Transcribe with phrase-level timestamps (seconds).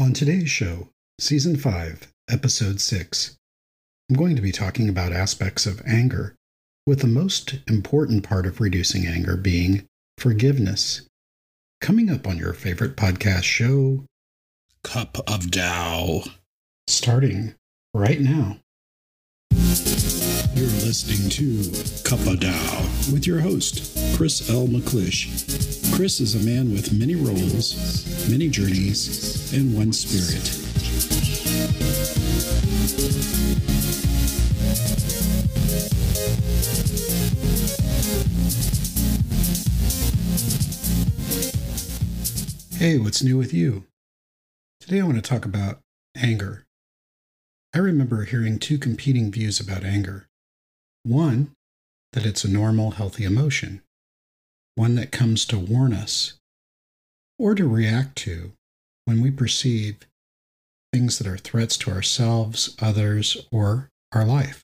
[0.00, 0.88] On today's show,
[1.20, 3.36] Season 5, Episode 6,
[4.10, 6.34] I'm going to be talking about aspects of anger,
[6.86, 9.86] with the most important part of reducing anger being
[10.18, 11.02] forgiveness.
[11.80, 14.04] Coming up on your favorite podcast show,
[14.82, 16.22] Cup of Tao.
[16.88, 17.54] starting
[17.94, 18.58] right now.
[19.62, 21.62] You're listening to
[22.02, 22.80] Cup of Tao
[23.12, 24.66] with your host, Chris L.
[24.66, 25.94] McClish.
[25.94, 30.42] Chris is a man with many roles, many journeys, and one spirit.
[42.78, 43.84] Hey, what's new with you?
[44.80, 45.78] Today I want to talk about
[46.16, 46.64] anger.
[47.74, 50.26] I remember hearing two competing views about anger.
[51.04, 51.52] One,
[52.12, 53.80] that it's a normal, healthy emotion,
[54.74, 56.34] one that comes to warn us
[57.38, 58.52] or to react to
[59.06, 59.96] when we perceive
[60.92, 64.62] things that are threats to ourselves, others, or our life.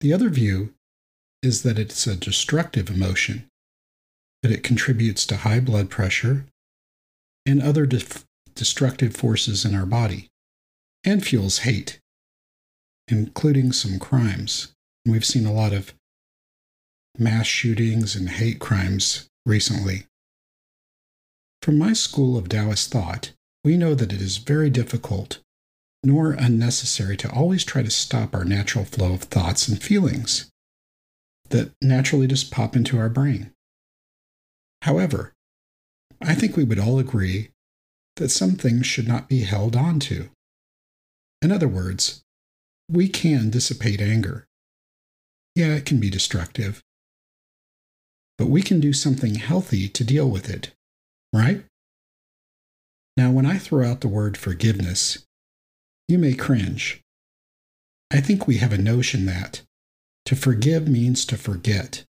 [0.00, 0.72] The other view
[1.42, 3.46] is that it's a destructive emotion,
[4.42, 6.46] that it contributes to high blood pressure
[7.44, 10.29] and other def- destructive forces in our body,
[11.04, 11.98] and fuels hate,
[13.08, 14.72] including some crimes.
[15.06, 15.94] We've seen a lot of
[17.18, 20.06] mass shootings and hate crimes recently.
[21.62, 23.32] From my school of Taoist thought,
[23.64, 25.38] we know that it is very difficult
[26.02, 30.50] nor unnecessary to always try to stop our natural flow of thoughts and feelings
[31.50, 33.52] that naturally just pop into our brain.
[34.82, 35.34] However,
[36.22, 37.50] I think we would all agree
[38.16, 40.30] that some things should not be held on to.
[41.42, 42.22] In other words,
[42.90, 44.46] we can dissipate anger.
[45.54, 46.82] Yeah, it can be destructive.
[48.38, 50.72] But we can do something healthy to deal with it,
[51.32, 51.64] right?
[53.16, 55.24] Now, when I throw out the word forgiveness,
[56.08, 57.00] you may cringe.
[58.10, 59.62] I think we have a notion that
[60.24, 62.04] to forgive means to forget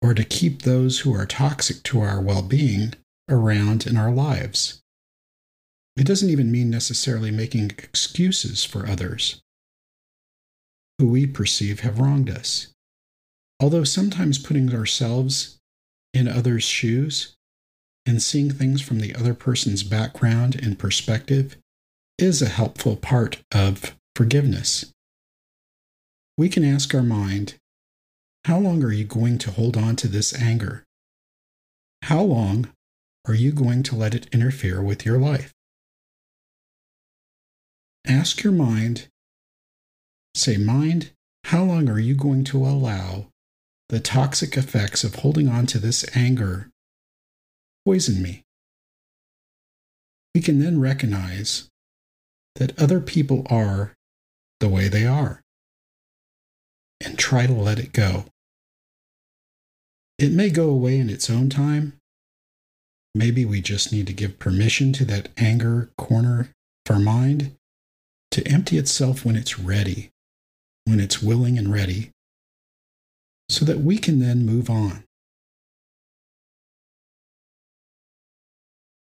[0.00, 2.94] or to keep those who are toxic to our well being
[3.28, 4.80] around in our lives.
[5.98, 9.40] It doesn't even mean necessarily making excuses for others
[10.98, 12.68] who we perceive have wronged us.
[13.58, 15.58] Although sometimes putting ourselves
[16.14, 17.34] in others' shoes
[18.06, 21.56] and seeing things from the other person's background and perspective
[22.16, 24.92] is a helpful part of forgiveness.
[26.36, 27.56] We can ask our mind
[28.44, 30.84] how long are you going to hold on to this anger?
[32.02, 32.68] How long
[33.26, 35.52] are you going to let it interfere with your life?
[38.08, 39.08] Ask your mind,
[40.34, 41.10] say, Mind,
[41.44, 43.26] how long are you going to allow
[43.90, 46.70] the toxic effects of holding on to this anger
[47.84, 48.44] poison me?
[50.34, 51.68] We can then recognize
[52.54, 53.92] that other people are
[54.60, 55.42] the way they are
[57.04, 58.24] and try to let it go.
[60.18, 61.92] It may go away in its own time.
[63.14, 66.48] Maybe we just need to give permission to that anger corner
[66.86, 67.54] of our mind
[68.30, 70.10] to empty itself when it's ready,
[70.84, 72.10] when it's willing and ready,
[73.48, 75.04] so that we can then move on.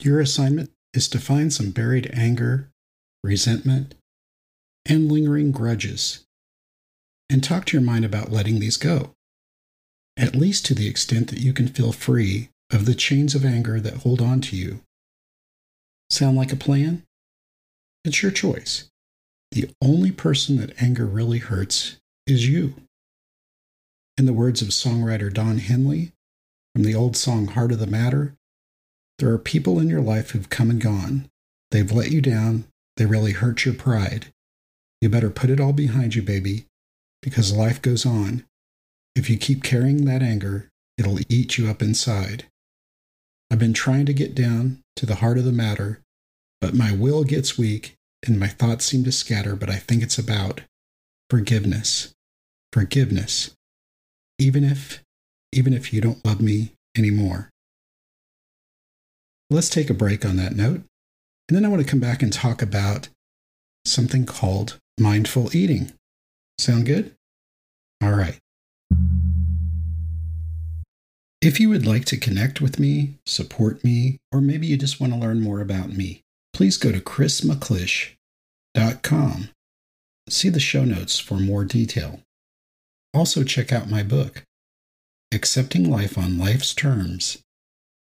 [0.00, 2.68] Your assignment is to find some buried anger,
[3.22, 3.94] resentment,
[4.84, 6.24] and lingering grudges,
[7.30, 9.12] and talk to your mind about letting these go
[10.16, 13.80] at least to the extent that you can feel free of the chains of anger
[13.80, 14.80] that hold on to you.
[16.10, 17.02] Sound like a plan?
[18.04, 18.88] It's your choice.
[19.52, 22.74] The only person that anger really hurts is you.
[24.16, 26.12] In the words of songwriter Don Henley
[26.74, 28.34] from the old song Heart of the Matter,
[29.18, 31.28] there are people in your life who've come and gone.
[31.70, 32.64] They've let you down.
[32.96, 34.32] They really hurt your pride.
[35.02, 36.64] You better put it all behind you, baby,
[37.20, 38.44] because life goes on
[39.14, 42.46] if you keep carrying that anger, it'll eat you up inside.
[43.50, 46.00] I've been trying to get down to the heart of the matter,
[46.60, 47.96] but my will gets weak
[48.26, 50.62] and my thoughts seem to scatter, but I think it's about
[51.28, 52.12] forgiveness.
[52.72, 53.54] Forgiveness.
[54.38, 55.02] Even if
[55.52, 57.50] even if you don't love me anymore.
[59.50, 60.82] Let's take a break on that note.
[61.48, 63.08] And then I want to come back and talk about
[63.84, 65.92] something called mindful eating.
[66.58, 67.14] Sound good?
[68.02, 68.38] All right.
[71.42, 75.12] If you would like to connect with me, support me, or maybe you just want
[75.12, 76.22] to learn more about me,
[76.62, 79.48] please go to chrismcclish.com.
[80.28, 82.20] See the show notes for more detail.
[83.12, 84.44] Also, check out my book,
[85.34, 87.38] Accepting Life on Life's Terms,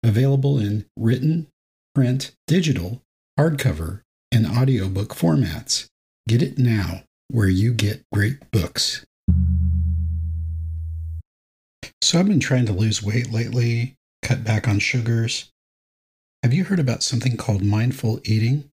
[0.02, 1.46] available in written,
[1.94, 3.00] print, digital,
[3.38, 4.00] hardcover,
[4.32, 5.86] and audiobook formats.
[6.26, 9.06] Get it now where you get great books.
[12.02, 15.52] So, I've been trying to lose weight lately, cut back on sugars.
[16.42, 18.68] Have you heard about something called mindful eating?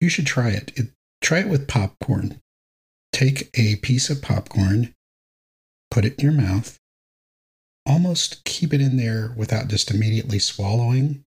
[0.00, 0.72] You should try it.
[0.76, 0.88] it
[1.20, 2.40] try it with popcorn.
[3.12, 4.94] Take a piece of popcorn,
[5.90, 6.78] put it in your mouth,
[7.84, 11.24] almost keep it in there without just immediately swallowing.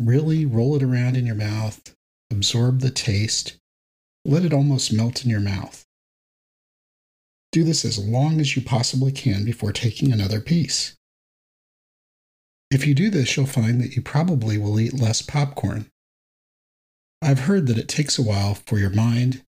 [0.00, 1.94] Really roll it around in your mouth,
[2.30, 3.58] absorb the taste,
[4.24, 5.84] let it almost melt in your mouth.
[7.52, 10.96] Do this as long as you possibly can before taking another piece.
[12.70, 15.86] If you do this, you'll find that you probably will eat less popcorn.
[17.22, 19.42] I've heard that it takes a while for your mind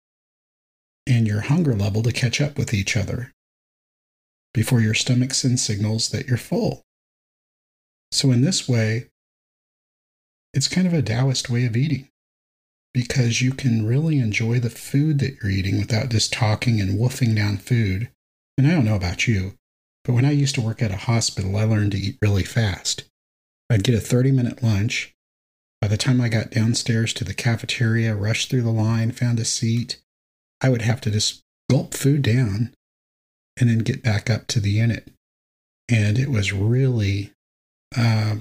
[1.07, 3.33] and your hunger level to catch up with each other
[4.55, 6.83] before your stomach sends signals that you're full.
[8.13, 9.09] So, in this way,
[10.55, 12.09] it's kind of a Taoist way of eating
[12.95, 17.35] because you can really enjoy the food that you're eating without just talking and wolfing
[17.35, 18.09] down food.
[18.57, 19.55] And I don't know about you,
[20.09, 23.05] but when I used to work at a hospital, I learned to eat really fast.
[23.69, 25.13] I'd get a 30 minute lunch.
[25.83, 29.45] By the time I got downstairs to the cafeteria, rushed through the line, found a
[29.45, 30.01] seat,
[30.63, 32.73] I would have to just gulp food down
[33.61, 35.13] and then get back up to the unit.
[35.91, 37.33] And it was really
[37.95, 38.37] uh,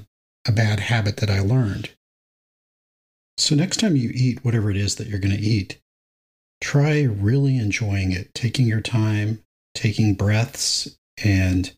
[0.47, 1.89] a bad habit that I learned.
[3.37, 5.79] So, next time you eat whatever it is that you're going to eat,
[6.61, 9.43] try really enjoying it, taking your time,
[9.75, 11.73] taking breaths and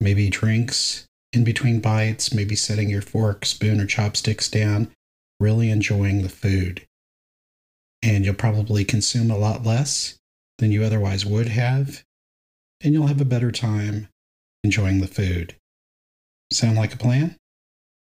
[0.00, 4.90] maybe drinks in between bites, maybe setting your fork, spoon, or chopsticks down,
[5.40, 6.86] really enjoying the food.
[8.02, 10.18] And you'll probably consume a lot less
[10.58, 12.04] than you otherwise would have,
[12.82, 14.08] and you'll have a better time
[14.62, 15.54] enjoying the food.
[16.52, 17.36] Sound like a plan?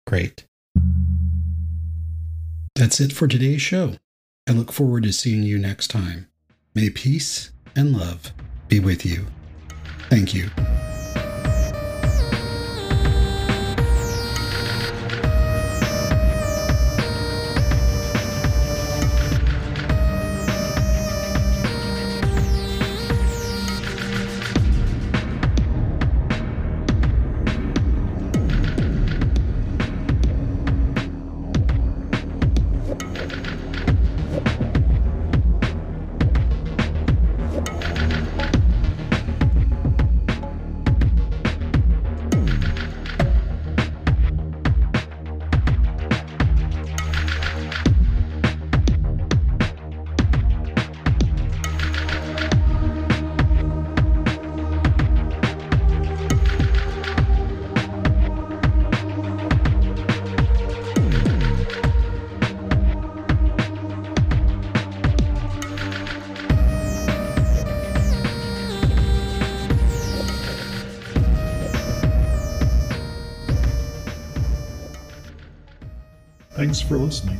[0.07, 0.45] Great.
[2.75, 3.95] That's it for today's show.
[4.49, 6.27] I look forward to seeing you next time.
[6.73, 8.31] May peace and love
[8.67, 9.27] be with you.
[10.09, 10.49] Thank you.
[76.61, 77.39] Thanks for listening.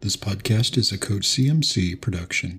[0.00, 2.56] This podcast is a Coach CMC production.